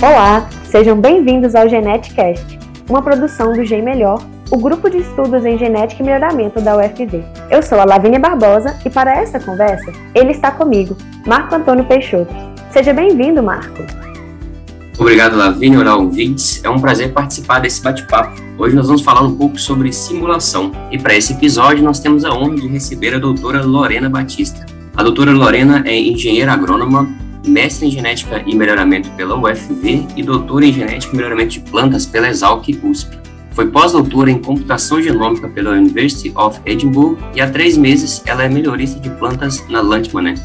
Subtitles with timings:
[0.00, 2.56] Olá, sejam bem-vindos ao GenetiCast,
[2.88, 7.24] uma produção do Gen Melhor, o grupo de estudos em genética e melhoramento da UFV.
[7.50, 12.32] Eu sou a Lavínia Barbosa e para essa conversa, ele está comigo, Marco Antônio Peixoto.
[12.70, 13.84] Seja bem-vindo, Marco.
[14.96, 15.80] Obrigado, Lavínia.
[15.80, 16.64] Olá, ouvintes.
[16.64, 18.40] É um prazer participar desse bate-papo.
[18.56, 20.70] Hoje nós vamos falar um pouco sobre simulação.
[20.92, 24.64] E para esse episódio, nós temos a honra de receber a doutora Lorena Batista.
[24.96, 27.08] A doutora Lorena é engenheira agrônoma,
[27.46, 32.06] mestre em genética e melhoramento pela UFV e doutora em genética e melhoramento de plantas
[32.06, 33.18] pela Exalc USP.
[33.52, 38.48] Foi pós-doutora em computação genômica pela University of Edinburgh e há três meses ela é
[38.48, 40.36] melhorista de plantas na Lantmannen,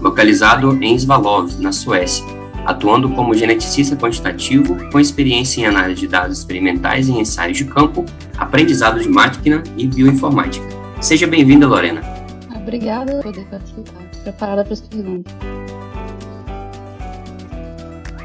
[0.00, 2.24] localizado em Svalov, na Suécia,
[2.64, 8.04] atuando como geneticista quantitativo com experiência em análise de dados experimentais em ensaios de campo,
[8.36, 10.66] aprendizado de máquina e bioinformática.
[11.00, 12.02] Seja bem-vinda, Lorena.
[12.54, 14.02] Obrigada por poder participar.
[14.24, 15.32] Preparada para as perguntas.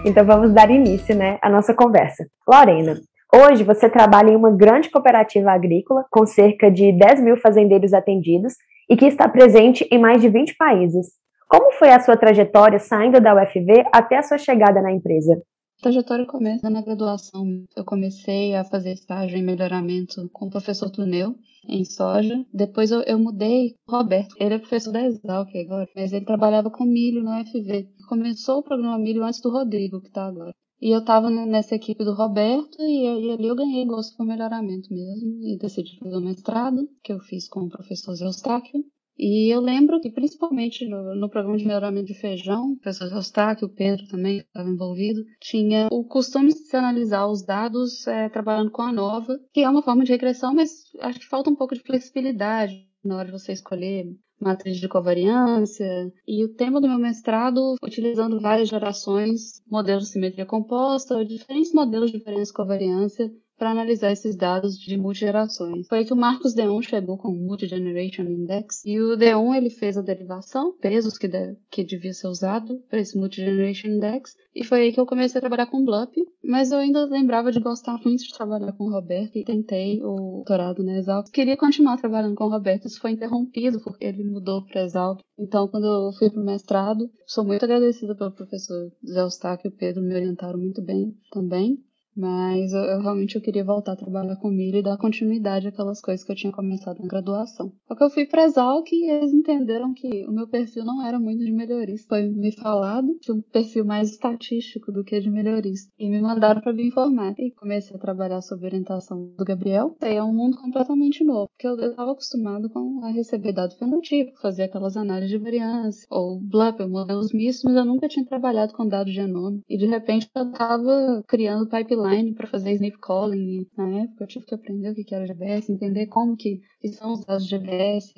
[0.04, 2.26] Então vamos dar início, né, à nossa conversa.
[2.48, 3.00] Lorena,
[3.34, 8.54] hoje você trabalha em uma grande cooperativa agrícola com cerca de 10 mil fazendeiros atendidos
[8.90, 11.08] e que está presente em mais de 20 países.
[11.48, 15.40] Como foi a sua trajetória saindo da UFV até a sua chegada na empresa?
[15.82, 17.44] Trajetória começa na graduação.
[17.76, 21.34] Eu comecei a fazer estágio em melhoramento com o professor Tuneu,
[21.68, 22.46] em soja.
[22.54, 24.36] Depois eu, eu mudei o Roberto.
[24.40, 27.90] Ele é professor da Exalc agora, mas ele trabalhava com milho no UFV.
[28.08, 30.54] Começou o programa milho antes do Rodrigo, que está agora.
[30.80, 34.94] E eu estava nessa equipe do Roberto e, e, ali eu ganhei gosto por melhoramento
[34.94, 38.84] mesmo e decidi fazer o mestrado, que eu fiz com o professor Eustáquio.
[39.18, 43.68] E eu lembro que, principalmente no, no programa de melhoramento de feijão, o professor Eustáquio,
[43.68, 48.72] o Pedro também estava envolvido, tinha o costume de se analisar os dados é, trabalhando
[48.72, 51.76] com a nova, que é uma forma de regressão, mas acho que falta um pouco
[51.76, 52.74] de flexibilidade
[53.04, 54.06] na hora de você escolher
[54.40, 55.88] matriz de covariância.
[56.28, 62.12] E o tema do meu mestrado, utilizando várias gerações, modelos de simetria composta, diferentes modelos
[62.12, 65.88] de diferença covariância, para analisar esses dados de multigerações.
[65.88, 69.70] Foi aí que o Marcos Deon chegou com o Multigeneration Index e o Deon ele
[69.70, 74.64] fez a derivação, pesos que, de, que devia ser usado para esse Multigeneration Index e
[74.66, 76.12] foi aí que eu comecei a trabalhar com BLUP,
[76.44, 80.38] mas eu ainda lembrava de gostar muito de trabalhar com o Roberto e tentei o
[80.38, 81.30] doutorado na Exalc.
[81.30, 85.22] Queria continuar trabalhando com o Roberto, isso foi interrompido porque ele mudou para Exalc.
[85.38, 89.74] Então, quando eu fui para o mestrado, sou muito agradecida pelo professor Zé Eustáquio e
[89.74, 91.78] o Pedro, me orientaram muito bem também.
[92.16, 96.02] Mas eu, eu, realmente eu queria voltar a trabalhar com milho e dar continuidade àquelas
[96.02, 97.72] coisas que eu tinha começado na graduação.
[97.88, 101.20] Só que eu fui para Exalc e eles entenderam que o meu perfil não era
[101.20, 102.08] muito de melhorista.
[102.10, 105.92] Foi me falado que um perfil mais estatístico do que de melhorista.
[105.98, 107.42] E me mandaram para bioinformática.
[107.42, 109.96] E comecei a trabalhar sob orientação do Gabriel.
[110.02, 114.42] E é um mundo completamente novo, porque eu estava acostumado com a receber dado fenotípico,
[114.42, 118.88] fazer aquelas análises de variância, ou BLUP, modelos mistos, mas eu nunca tinha trabalhado com
[118.88, 119.64] dados genômicos.
[119.70, 123.68] E de repente eu estava criando pipeline pipeline para fazer snip calling.
[123.78, 126.62] Na época eu tive que aprender o que era GBS, entender como que,
[126.94, 128.14] são os dados de GBS.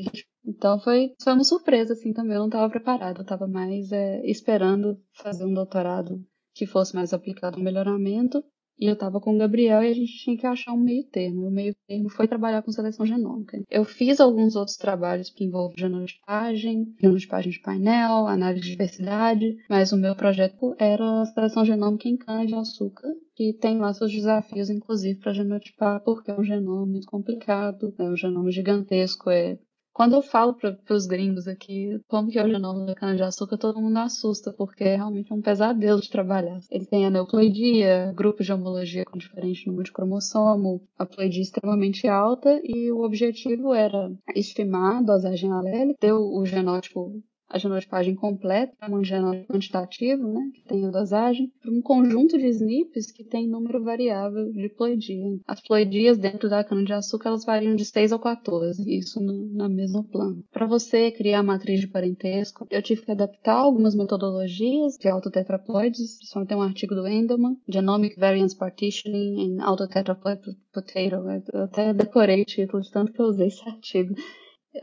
[0.46, 4.26] Então foi, foi uma surpresa assim também, eu não estava preparada, eu estava mais é,
[4.26, 6.22] esperando fazer um doutorado
[6.54, 8.44] que fosse mais aplicado ao melhoramento
[8.80, 11.44] e eu estava com o Gabriel e a gente tinha que achar um meio termo.
[11.44, 13.62] E o meio termo foi trabalhar com seleção genômica.
[13.70, 19.92] Eu fiz alguns outros trabalhos que envolvem genotipagem, genotipagem de painel, análise de diversidade, mas
[19.92, 25.34] o meu projeto era seleção genômica em cana-de-açúcar, que tem lá seus desafios, inclusive, para
[25.34, 29.58] genotipar, porque é um genoma muito complicado, é um genoma gigantesco, é
[29.94, 33.80] quando eu falo para os gringos aqui como que é o genoma da cana-de-açúcar, todo
[33.80, 36.60] mundo assusta, porque é realmente um pesadelo de trabalhar.
[36.72, 42.60] Ele tem aneuploidia, grupos de homologia com diferente número de cromossomo, a ploidia extremamente alta,
[42.64, 47.22] e o objetivo era estimar a dosagem alélica, ter o genótipo
[47.54, 52.48] a genotipagem completa, um genótipo quantitativo, né, que tem a dosagem, para um conjunto de
[52.48, 55.38] SNPs que tem número variável de ploidia.
[55.48, 60.04] As ploidias dentro da cana-de-açúcar elas variam de 6 a 14, isso no, na mesma
[60.04, 60.44] plano.
[60.52, 66.18] Para você criar a matriz de parentesco, eu tive que adaptar algumas metodologias de autotetraploides,
[66.24, 70.42] só tem um artigo do Endelman, Genomic Variance Partitioning in Autotetraploid
[70.74, 71.52] Potato.
[71.54, 74.16] Eu até decorei o título de tanto que eu usei esse artigo.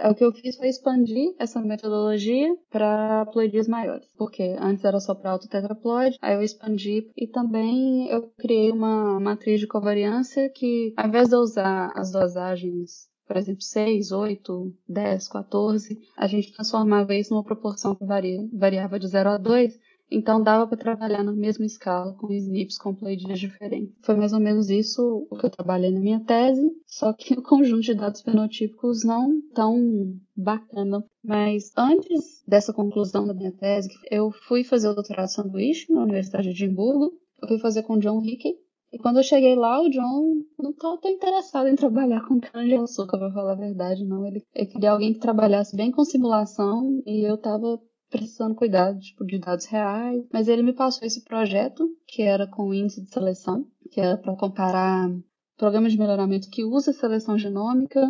[0.08, 5.14] O que eu fiz foi expandir essa metodologia para ploidias maiores, porque antes era só
[5.14, 11.08] para autotetraploide, aí eu expandi e também eu criei uma matriz de covariância que, ao
[11.08, 17.14] invés de eu usar as dosagens por exemplo, 6, 8, 10, 14, a gente transformava
[17.14, 19.78] isso numa proporção que varia, variava de 0 a 2,
[20.10, 23.94] então dava para trabalhar na mesma escala, com SNPs com pleidias diferentes.
[24.02, 27.42] Foi mais ou menos isso o que eu trabalhei na minha tese, só que o
[27.42, 31.04] conjunto de dados fenotípicos não tão bacana.
[31.22, 36.52] Mas antes dessa conclusão da minha tese, eu fui fazer o doutorado sanduíche na Universidade
[36.52, 38.56] de Edimburgo, eu fui fazer com o John Hickey.
[38.92, 43.18] E quando eu cheguei lá, o John não estava tão interessado em trabalhar com cana-de-açúcar,
[43.18, 44.26] pra falar a verdade, não.
[44.26, 47.80] Ele, ele queria alguém que trabalhasse bem com simulação e eu estava
[48.10, 50.26] precisando cuidar tipo, de dados reais.
[50.32, 54.36] Mas ele me passou esse projeto, que era com índice de seleção, que era para
[54.36, 55.08] comparar
[55.56, 58.00] programas de melhoramento que usa seleção genômica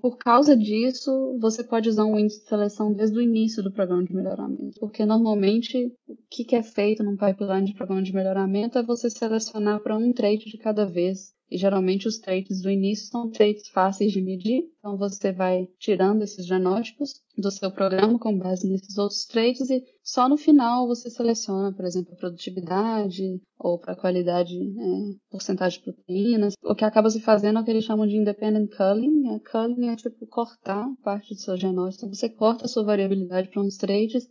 [0.00, 4.04] por causa disso, você pode usar um índice de seleção desde o início do programa
[4.04, 8.82] de melhoramento, porque normalmente o que é feito num pipeline de programa de melhoramento é
[8.82, 11.34] você selecionar para um trait de cada vez.
[11.50, 16.22] E geralmente os traits do início são traits fáceis de medir, então você vai tirando
[16.22, 21.08] esses genótipos do seu programa com base nesses outros traits e só no final você
[21.08, 26.54] seleciona, por exemplo, a produtividade ou para a qualidade, é, porcentagem de proteínas.
[26.62, 29.28] O que acaba se fazendo é o que eles chamam de independent culling.
[29.34, 32.04] A culling é tipo cortar parte do seu genótipo.
[32.04, 34.28] Então você corta a sua variabilidade para uns traits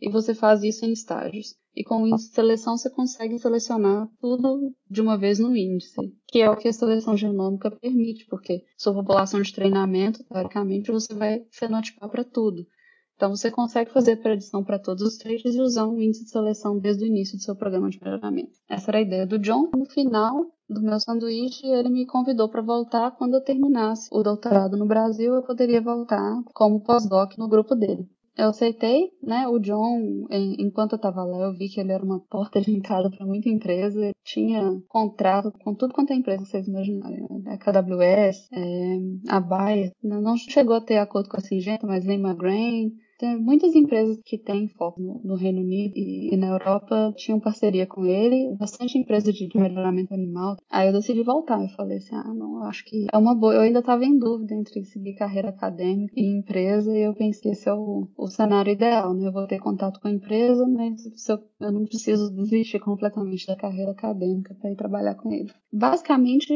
[0.00, 1.54] e você faz isso em estágios.
[1.78, 5.94] E com seleção você consegue selecionar tudo de uma vez no índice,
[6.26, 11.14] que é o que a seleção genômica permite, porque sua população de treinamento, teoricamente, você
[11.14, 12.66] vai fenotipar para tudo.
[13.14, 16.80] Então você consegue fazer predição para todos os traits e usar um índice de seleção
[16.80, 18.58] desde o início do seu programa de melhoramento.
[18.68, 19.70] Essa era a ideia do John.
[19.72, 24.76] No final do meu sanduíche, ele me convidou para voltar quando eu terminasse o doutorado
[24.76, 28.08] no Brasil, eu poderia voltar como pós-doc no grupo dele.
[28.38, 29.48] Eu aceitei, né?
[29.48, 33.10] O John, enquanto eu estava lá, eu vi que ele era uma porta de entrada
[33.10, 34.00] para muita empresa.
[34.00, 37.26] Ele tinha contrato com tudo quanto é empresa vocês imaginarem.
[37.42, 37.52] Né?
[37.52, 38.98] A KWS, é,
[39.28, 39.90] a Bayer.
[40.00, 42.92] Não chegou a ter acordo com a Singenta, mas Lehman Grain.
[43.18, 47.84] Tem muitas empresas que têm foco no, no Reino Unido e, na Europa tinham parceria
[47.84, 50.56] com ele, bastante empresa de, de, melhoramento animal.
[50.70, 51.60] Aí eu decidi voltar.
[51.60, 53.54] Eu falei assim: ah, não, acho que é uma boa.
[53.54, 57.48] Eu ainda estava em dúvida entre seguir carreira acadêmica e empresa, e eu pensei que
[57.48, 59.26] esse é o, o cenário ideal, né?
[59.26, 63.56] Eu vou ter contato com a empresa, mas eu, eu não preciso desistir completamente da
[63.56, 65.50] carreira acadêmica para ir trabalhar com ele.
[65.72, 66.54] Basicamente,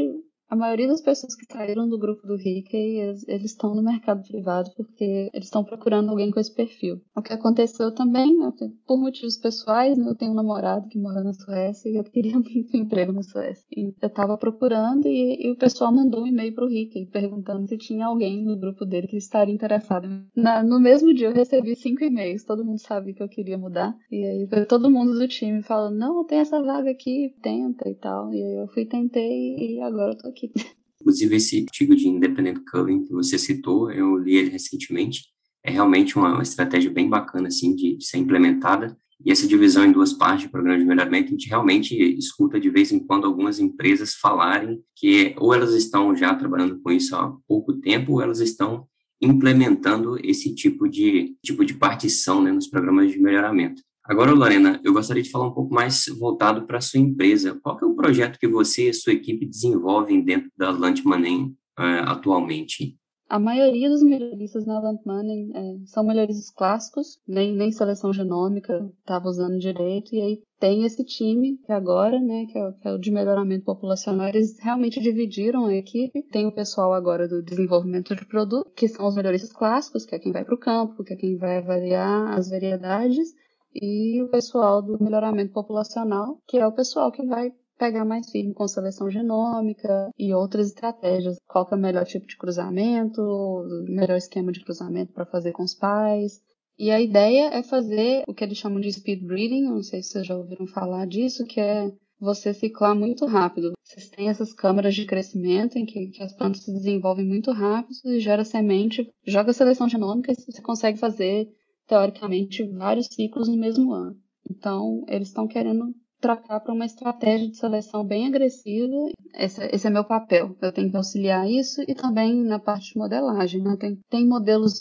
[0.52, 4.70] a maioria das pessoas que saíram do grupo do Rickey, eles, estão no mercado privado
[4.76, 7.00] porque eles estão procurando alguém com esse perfil.
[7.16, 8.52] O que aconteceu também, né,
[8.86, 12.34] por motivos pessoais, né, eu tenho um namorado que mora na Suécia e eu queria
[12.38, 13.64] muito emprego na Suécia.
[13.74, 17.78] E eu estava procurando e, e, o pessoal mandou um e-mail pro Rickey perguntando se
[17.78, 20.06] tinha alguém no grupo dele que estaria interessado.
[20.36, 23.96] Na, no mesmo dia eu recebi cinco e-mails, todo mundo sabia que eu queria mudar.
[24.10, 28.30] E aí todo mundo do time falando, não, tem essa vaga aqui, tenta e tal.
[28.34, 30.66] E aí eu fui, tentei e agora eu tô aqui aqui.
[31.00, 35.24] Inclusive, esse artigo de Independent Culling que você citou, eu li ele recentemente.
[35.64, 38.96] É realmente uma, uma estratégia bem bacana, assim, de, de, ser implementada.
[39.24, 42.90] E essa divisão em duas partes, programa de melhoramento, a gente realmente escuta de vez
[42.90, 47.74] em quando algumas empresas falarem que ou elas estão já trabalhando com isso há pouco
[47.74, 48.86] tempo, ou elas estão
[49.20, 53.80] implementando esse tipo de, tipo de partição né, nos programas de melhoramento.
[54.04, 57.58] Agora, Lorena, eu gostaria de falar um pouco mais voltado para a sua empresa.
[57.62, 61.44] Qual é o projeto que você e sua equipe desenvolvem dentro da Lant Money
[61.78, 62.98] uh, atualmente?
[63.32, 68.86] A maioria dos melhoristas na Lant Money é, são melhoristas clássicos, nem, nem seleção genômica
[68.98, 72.92] estava usando direito, e aí tem esse time que agora, né, que é, que é,
[72.92, 76.22] o de melhoramento populacional, eles realmente dividiram a equipe.
[76.30, 80.18] Tem o pessoal agora do desenvolvimento de produto, que são os melhoristas clássicos, que é
[80.18, 83.32] quem vai para o campo, que é quem vai avaliar as variedades,
[83.74, 88.54] e o pessoal do melhoramento populacional, que é o pessoal que vai pegar mais firme
[88.54, 91.36] com seleção genômica e outras estratégias.
[91.48, 95.64] Qual é o melhor tipo de cruzamento, o melhor esquema de cruzamento para fazer com
[95.64, 96.40] os pais.
[96.78, 100.10] E a ideia é fazer o que eles chamam de speed breeding, não sei se
[100.10, 103.72] vocês já ouviram falar disso, que é você ciclar muito rápido.
[103.84, 107.94] Vocês têm essas câmaras de crescimento em que, que as plantas se desenvolvem muito rápido
[108.06, 111.48] e gera semente, joga seleção genômica e você consegue fazer
[111.92, 114.16] teoricamente, vários ciclos no mesmo ano.
[114.50, 119.10] Então, eles estão querendo trocar para uma estratégia de seleção bem agressiva.
[119.34, 120.56] Esse, esse, é meu papel.
[120.62, 123.60] Eu tenho que auxiliar isso e também na parte de modelagem.
[123.60, 123.76] Né?
[123.76, 124.72] Tem, tem modelos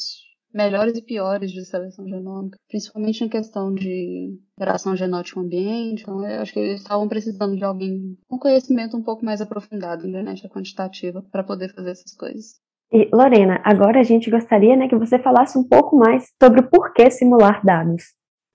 [0.54, 6.04] melhores e piores de seleção genômica, principalmente em questão de interação genótico-ambiente.
[6.04, 10.08] Então, eu acho que eles estavam precisando de alguém com conhecimento um pouco mais aprofundado
[10.08, 12.62] em genética quantitativa para poder fazer essas coisas.
[12.92, 16.70] E, Lorena, agora a gente gostaria né, que você falasse um pouco mais sobre o
[16.70, 18.04] porquê simular dados.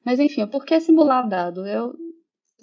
[0.05, 1.67] Mas enfim, o porquê simular dado?
[1.67, 1.95] Eu,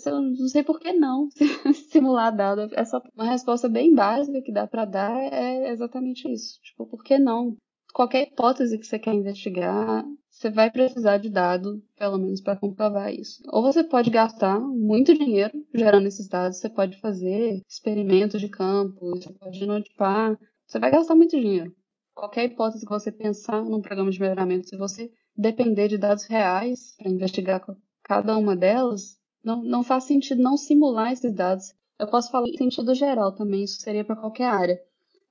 [0.06, 1.27] eu não sei por que não
[1.92, 2.70] simular dado.
[2.74, 6.60] Essa uma resposta bem básica que dá para dar é exatamente isso.
[6.62, 7.58] Tipo, por que não?
[7.92, 13.13] Qualquer hipótese que você quer investigar, você vai precisar de dado, pelo menos para comprovar
[13.13, 13.42] isso.
[13.51, 19.12] Ou você pode gastar muito dinheiro gerando esses dados, você pode fazer experimentos de campo,
[19.12, 20.38] você pode notipar
[20.74, 21.72] você vai gastar muito dinheiro.
[22.15, 26.96] Qualquer hipótese que você pensar num programa de melhoramento, se você depender de dados reais
[26.98, 27.63] para investigar
[28.03, 31.75] cada uma delas, Não, não faz sentido não simular esses dados.
[32.00, 34.82] Eu posso falar em sentido geral também, isso seria para qualquer área,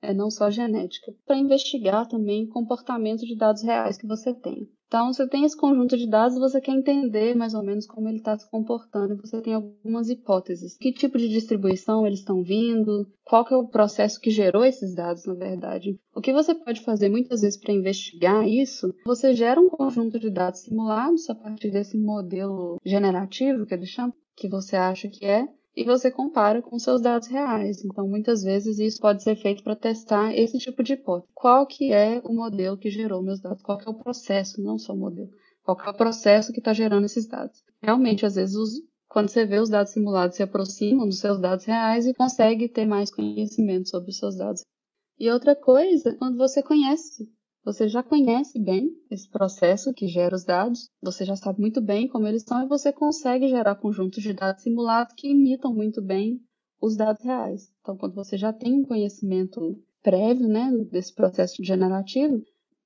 [0.01, 1.13] é, não só genética.
[1.25, 4.69] Para investigar também comportamento de dados reais que você tem.
[4.93, 8.19] Então, você tem esse conjunto de dados, você quer entender mais ou menos como ele
[8.19, 10.77] está se comportando, e você tem algumas hipóteses.
[10.77, 13.07] Que tipo de distribuição eles estão vindo?
[13.23, 15.99] Qual que é o processo que gerou esses dados, na verdade?
[16.15, 18.93] O que você pode fazer muitas vezes para investigar isso?
[19.03, 24.13] Você gera um conjunto de dados simulados a partir desse modelo generativo que eles chamam,
[24.35, 27.83] que você acha que é, e você compara com seus dados reais.
[27.83, 31.31] Então, muitas vezes isso pode ser feito para testar esse tipo de hipótese.
[31.33, 33.63] Qual que é o modelo que gerou meus dados?
[33.63, 35.29] Qual que é o processo, não só o modelo.
[35.63, 37.63] Qual que é o processo que está gerando esses dados?
[37.81, 41.65] Realmente, às vezes, os, quando você vê os dados simulados se aproximam dos seus dados
[41.65, 44.63] reais e consegue ter mais conhecimento sobre os seus dados.
[45.19, 47.29] E outra coisa, quando você conhece
[47.63, 52.07] você já conhece bem esse processo que gera os dados, você já sabe muito bem
[52.07, 56.41] como eles são e você consegue gerar conjuntos de dados simulados que imitam muito bem
[56.81, 57.71] os dados reais.
[57.79, 62.43] Então, quando você já tem um conhecimento prévio né, desse processo generativo,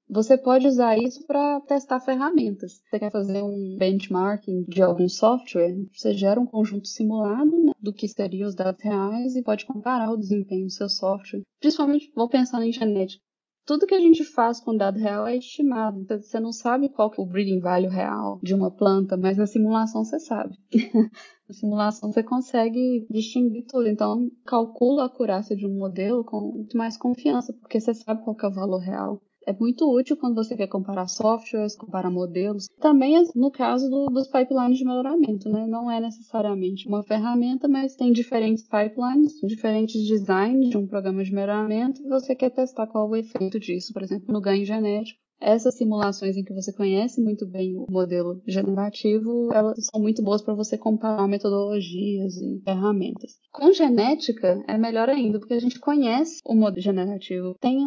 [0.10, 2.80] você pode usar isso para testar ferramentas.
[2.90, 7.92] Você quer fazer um benchmarking de algum software, você gera um conjunto simulado né, do
[7.92, 11.42] que seriam os dados reais e pode comparar o desempenho do seu software.
[11.60, 13.27] Principalmente, vou pensar em genética
[13.68, 16.06] tudo que a gente faz com dado real é estimado.
[16.08, 20.06] Você não sabe qual é o breeding value real de uma planta, mas na simulação
[20.06, 20.58] você sabe.
[21.48, 23.90] na simulação você consegue distinguir tudo.
[23.90, 28.38] Então, calcula a acurácia de um modelo com muito mais confiança, porque você sabe qual
[28.42, 32.68] é o valor real é muito útil quando você quer comparar softwares, comparar modelos.
[32.82, 35.66] Também no caso do, dos pipelines de melhoramento, né?
[35.66, 41.34] Não é necessariamente uma ferramenta, mas tem diferentes pipelines, diferentes designs de um programa de
[41.34, 45.27] melhoramento e você quer testar qual é o efeito disso, por exemplo, no ganho genético
[45.40, 50.42] essas simulações em que você conhece muito bem o modelo generativo, elas são muito boas
[50.42, 53.38] para você comparar metodologias e ferramentas.
[53.52, 57.56] Com genética é melhor ainda, porque a gente conhece o modelo generativo.
[57.60, 57.78] Tem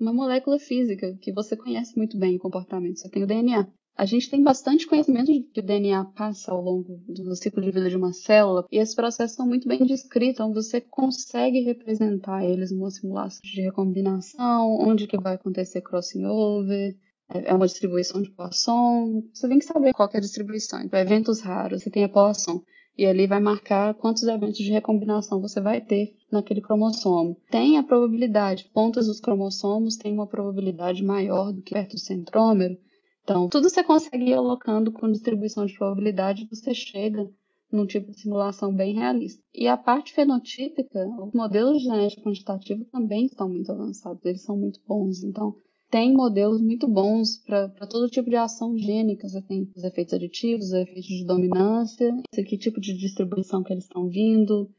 [0.00, 3.66] uma molécula física que você conhece muito bem o comportamento, você tem o DNA.
[3.96, 7.70] A gente tem bastante conhecimento de que o DNA passa ao longo do ciclo de
[7.70, 12.44] vida de uma célula e esses processos são muito bem descritos, então você consegue representar
[12.44, 16.96] eles numa simulação de recombinação, onde que vai acontecer crossing over,
[17.32, 19.22] é, é uma distribuição de Poisson.
[19.32, 20.80] Você tem que saber qual é a distribuição.
[20.82, 22.62] Então, eventos raros, você tem a Poisson.
[22.96, 27.38] E ali vai marcar quantos eventos de recombinação você vai ter naquele cromossomo.
[27.50, 32.76] Tem a probabilidade, pontas dos cromossomos têm uma probabilidade maior do que perto do centrômero.
[33.22, 37.30] Então, tudo você consegue ir alocando com distribuição de probabilidade, você chega
[37.70, 39.42] num tipo de simulação bem realista.
[39.54, 44.56] E a parte fenotípica, os modelos de genética quantitativa também estão muito avançados, eles são
[44.56, 45.22] muito bons.
[45.22, 45.54] Então,
[45.90, 49.28] tem modelos muito bons para todo tipo de ação gênica.
[49.28, 53.84] Você tem os efeitos aditivos, os efeitos de dominância, que tipo de distribuição que eles
[53.84, 54.70] estão vindo,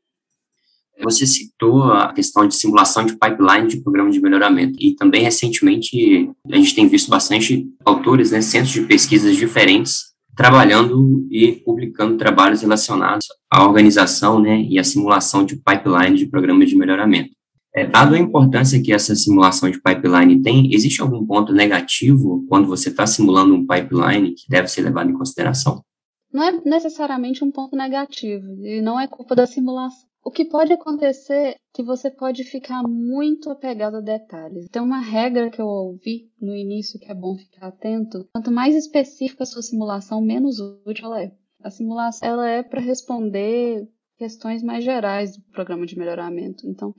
[1.02, 6.30] você citou a questão de simulação de pipeline de programa de melhoramento e também recentemente
[6.52, 12.62] a gente tem visto bastante autores, né, centros de pesquisas diferentes trabalhando e publicando trabalhos
[12.62, 17.32] relacionados à organização, né, e à simulação de pipeline de programas de melhoramento.
[17.76, 22.68] É, dado a importância que essa simulação de pipeline tem, existe algum ponto negativo quando
[22.68, 25.84] você está simulando um pipeline que deve ser levado em consideração?
[26.32, 30.13] Não é necessariamente um ponto negativo, e não é culpa da simulação.
[30.26, 34.70] O que pode acontecer é que você pode ficar muito apegado a detalhes.
[34.70, 38.26] Tem uma regra que eu ouvi no início que é bom ficar atento.
[38.34, 41.32] Quanto mais específica a sua simulação, menos útil ela é.
[41.62, 43.86] A simulação ela é para responder
[44.18, 46.66] questões mais gerais do programa de melhoramento.
[46.68, 46.94] Então,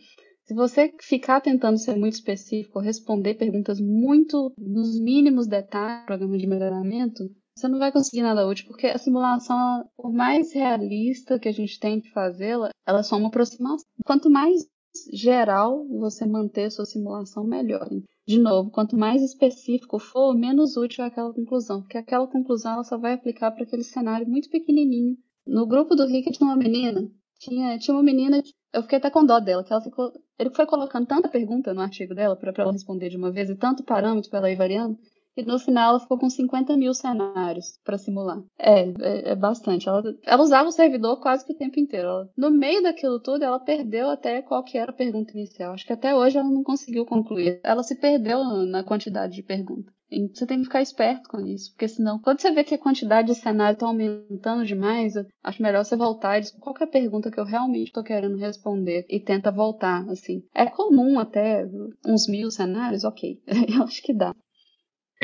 [0.44, 6.36] se você ficar tentando ser muito específico, responder perguntas muito nos mínimos detalhes do programa
[6.36, 7.24] de melhoramento,
[7.56, 11.78] você não vai conseguir nada útil, porque a simulação, por mais realista que a gente
[11.78, 13.86] tente fazê-la, ela é só uma aproximação.
[14.04, 14.66] Quanto mais
[15.12, 17.88] geral você manter sua simulação, melhor.
[18.26, 22.84] De novo, quanto mais específico for, menos útil é aquela conclusão, porque aquela conclusão ela
[22.84, 25.16] só vai aplicar para aquele cenário muito pequenininho.
[25.46, 27.08] No grupo do Rick tinha uma menina,
[27.38, 28.42] tinha, tinha uma menina,
[28.72, 31.82] eu fiquei até com dó dela, que ela ficou, ele foi colocando tanta pergunta no
[31.82, 34.98] artigo dela para ela responder de uma vez e tanto parâmetro para ela ir variando,
[35.36, 38.42] e no final ela ficou com 50 mil cenários para simular.
[38.58, 39.88] É, é, é, bastante.
[39.88, 42.08] Ela, ela usava o servidor quase que o tempo inteiro.
[42.08, 45.72] Ela, no meio daquilo tudo, ela perdeu até qual que era a pergunta inicial.
[45.72, 47.60] Acho que até hoje ela não conseguiu concluir.
[47.62, 49.92] Ela se perdeu na quantidade de perguntas.
[50.32, 53.28] Você tem que ficar esperto com isso, porque senão, quando você vê que a quantidade
[53.28, 57.30] de cenário está aumentando demais, acho melhor você voltar e dizer qual é a pergunta
[57.30, 60.44] que eu realmente estou querendo responder e tenta voltar, assim.
[60.54, 61.66] É comum até
[62.06, 63.40] uns mil cenários, ok,
[63.76, 64.32] eu acho que dá.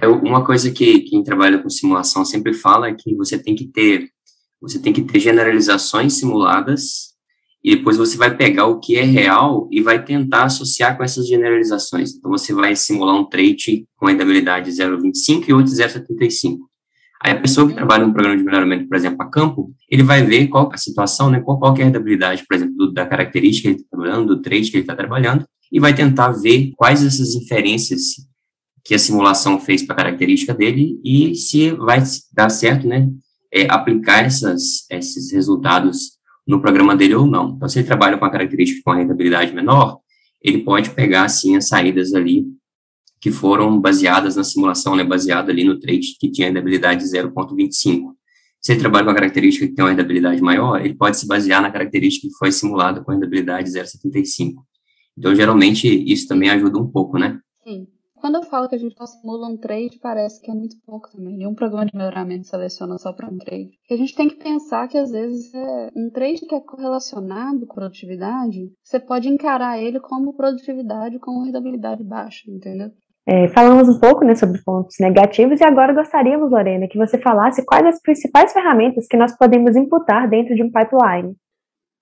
[0.01, 3.67] É uma coisa que quem trabalha com simulação sempre fala é que você tem que
[3.67, 4.11] ter
[4.61, 7.11] Você tem que ter generalizações simuladas
[7.63, 11.27] e depois você vai pegar o que é real e vai tentar associar com essas
[11.29, 12.15] generalizações.
[12.15, 16.59] Então, você vai simular um trait com rentabilidade 0,25 e outro 0,75.
[17.23, 20.25] Aí a pessoa que trabalha no programa de melhoramento, por exemplo, a campo, ele vai
[20.25, 23.69] ver qual a situação, né, qual, qual é a rentabilidade, por exemplo, do, da característica
[23.69, 27.05] que ele está trabalhando, do trait que ele está trabalhando, e vai tentar ver quais
[27.05, 28.15] essas inferências
[28.85, 33.09] que a simulação fez para a característica dele e se vai dar certo, né,
[33.53, 37.55] é, aplicar essas, esses resultados no programa dele ou não.
[37.57, 39.99] Então, se ele trabalha com a característica com a rentabilidade menor,
[40.43, 42.47] ele pode pegar, assim, as saídas ali
[43.21, 48.15] que foram baseadas na simulação, né, baseado ali no trait que tinha rentabilidade 0.25.
[48.61, 51.61] Se ele trabalha com a característica que tem uma rentabilidade maior, ele pode se basear
[51.61, 54.55] na característica que foi simulada com a rentabilidade 0.75.
[55.17, 57.39] Então, geralmente, isso também ajuda um pouco, né?
[57.63, 57.87] Sim.
[58.21, 61.09] Quando eu falo que a gente só simula um trade, parece que é muito pouco
[61.11, 61.37] também.
[61.37, 63.71] Nenhum programa de melhoramento seleciona só para um trade.
[63.81, 67.67] Porque a gente tem que pensar que às vezes é um trade que é correlacionado
[67.67, 72.91] com produtividade, você pode encarar ele como produtividade com rentabilidade baixa, entendeu?
[73.27, 77.65] É, falamos um pouco né, sobre pontos negativos e agora gostaríamos, Lorena, que você falasse
[77.65, 81.35] quais as principais ferramentas que nós podemos imputar dentro de um pipeline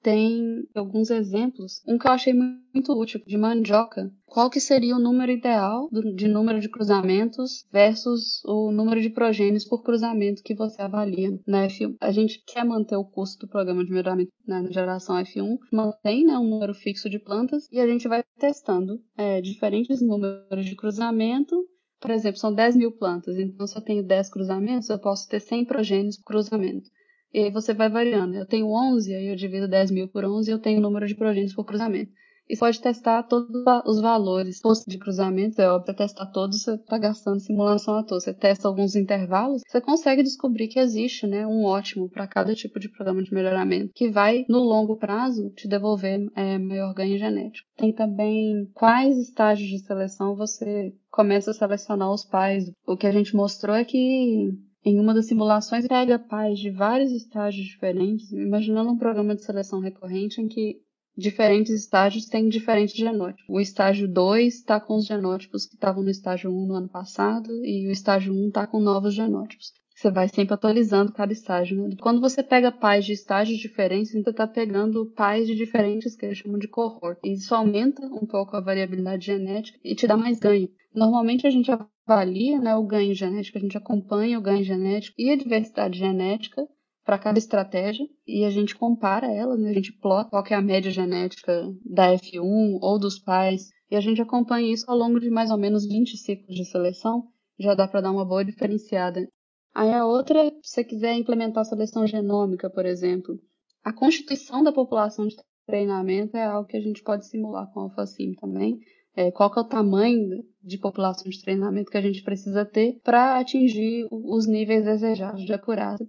[0.03, 1.83] tem alguns exemplos.
[1.87, 4.11] Um que eu achei muito útil, de mandioca.
[4.27, 9.65] Qual que seria o número ideal de número de cruzamentos versus o número de progênios
[9.65, 11.97] por cruzamento que você avalia na F1?
[12.01, 16.25] A gente quer manter o custo do programa de melhoramento né, na geração F1, mantém
[16.25, 20.77] né, um número fixo de plantas e a gente vai testando é, diferentes números de
[20.77, 21.57] cruzamento
[22.01, 25.41] por exemplo, são 10 mil plantas, então se eu tenho 10 cruzamentos, eu posso ter
[25.41, 26.89] 100 progênios por cruzamento.
[27.33, 28.35] E aí você vai variando.
[28.35, 31.07] Eu tenho 11, aí eu divido 10 mil por 11 e eu tenho o número
[31.07, 32.13] de progênitos por cruzamento.
[32.49, 37.41] E pode testar todos os valores de cruzamento, é óbvio, testar todos, você está gastando
[37.41, 38.19] simulação à toa.
[38.19, 42.81] Você testa alguns intervalos, você consegue descobrir que existe né, um ótimo para cada tipo
[42.81, 47.69] de programa de melhoramento, que vai, no longo prazo, te devolver é, maior ganho genético.
[47.77, 52.65] Tem também quais estágios de seleção você começa a selecionar os pais.
[52.87, 54.49] O que a gente mostrou é que
[54.89, 59.81] em uma das simulações, pega pais de vários estágios diferentes, imaginando um programa de seleção
[59.81, 60.81] recorrente em que
[61.17, 63.45] diferentes estágios têm diferentes genótipos.
[63.49, 67.51] O estágio 2 está com os genótipos que estavam no estágio 1 no ano passado
[67.65, 69.73] e o estágio 1 está com novos genótipos.
[69.95, 71.89] Você vai sempre atualizando cada estágio.
[71.89, 71.97] Né?
[72.01, 76.39] Quando você pega pais de estágios diferentes, você está pegando pais de diferentes que eles
[76.39, 77.19] chamam de cohort.
[77.25, 80.71] Isso aumenta um pouco a variabilidade genética e te dá mais ganho.
[80.95, 81.69] Normalmente a gente
[82.09, 86.67] avalia né, o ganho genético, a gente acompanha o ganho genético e a diversidade genética
[87.05, 90.63] para cada estratégia e a gente compara elas, né, a gente plota qual é a
[90.63, 95.31] média genética da F1 ou dos pais e a gente acompanha isso ao longo de
[95.31, 99.29] mais ou menos 20 ciclos de seleção, já dá para dar uma boa diferenciada.
[99.75, 103.39] Aí a outra, se você quiser implementar a seleção genômica, por exemplo,
[103.85, 107.83] a constituição da população de treinamento é algo que a gente pode simular com a
[107.85, 108.79] AlphaSim também
[109.19, 113.01] é, qual que é o tamanho de população de treinamento que a gente precisa ter
[113.03, 116.07] para atingir os níveis desejados de acurácia.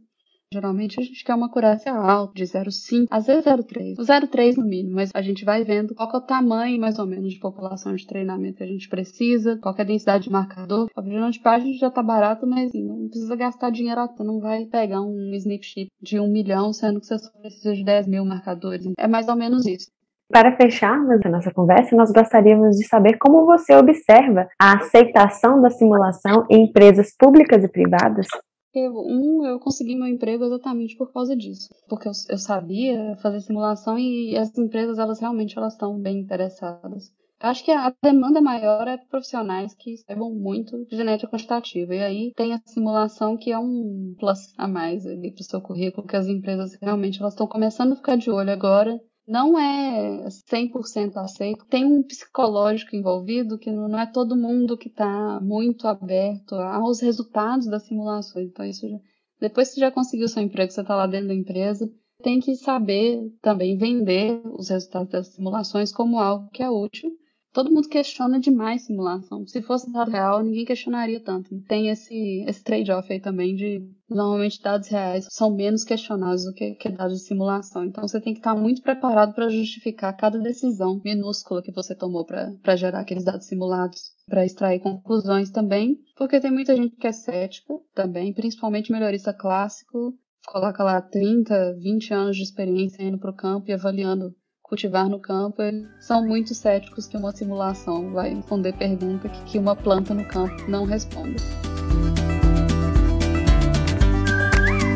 [0.53, 3.97] Geralmente a gente quer uma acurácia alta, de 0,5, às vezes 0,3.
[3.97, 7.07] O 0,3 no mínimo, mas a gente vai vendo qual é o tamanho mais ou
[7.07, 10.87] menos de população de treinamento que a gente precisa, qual é a densidade de marcador.
[10.95, 15.01] O de página já tá barato, mas não precisa gastar dinheiro, você não vai pegar
[15.01, 18.85] um snip chip de um milhão, sendo que você só precisa de 10 mil marcadores.
[18.97, 19.89] É mais ou menos isso.
[20.31, 25.71] Para fecharmos a nossa conversa, nós gostaríamos de saber como você observa a aceitação da
[25.71, 28.27] simulação em empresas públicas e privadas.
[28.75, 33.97] Um, eu consegui meu emprego exatamente por causa disso, porque eu, eu sabia fazer simulação
[33.97, 37.11] e as empresas elas realmente elas estão bem interessadas.
[37.41, 41.95] Eu acho que a demanda maior é profissionais que saibam muito de genética quantitativa.
[41.95, 45.61] E aí tem a simulação que é um plus a mais ali para o seu
[45.61, 50.27] currículo, que as empresas realmente elas estão começando a ficar de olho agora não é
[50.27, 51.65] 100% aceito.
[51.67, 57.67] Tem um psicológico envolvido que não é todo mundo que está muito aberto aos resultados
[57.67, 58.49] das simulações.
[58.49, 58.97] Então, isso já,
[59.39, 61.87] depois que você já conseguiu seu emprego, você está lá dentro da empresa,
[62.23, 67.11] tem que saber também vender os resultados das simulações como algo que é útil
[67.53, 69.45] todo mundo questiona demais simulação.
[69.47, 71.49] Se fosse dado real, ninguém questionaria tanto.
[71.67, 76.75] Tem esse, esse trade-off aí também de normalmente dados reais são menos questionados do que,
[76.75, 77.85] que dados de simulação.
[77.85, 82.25] Então você tem que estar muito preparado para justificar cada decisão minúscula que você tomou
[82.25, 87.11] para gerar aqueles dados simulados, para extrair conclusões também, porque tem muita gente que é
[87.11, 90.13] cética também, principalmente melhorista clássico,
[90.47, 94.33] coloca lá 30, 20 anos de experiência indo para o campo e avaliando
[94.69, 99.57] cultivar no campo, eles são muito céticos que uma simulação vai responder pergunta que, que
[99.57, 101.37] uma planta no campo não responde.